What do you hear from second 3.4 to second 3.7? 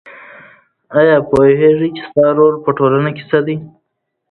دی؟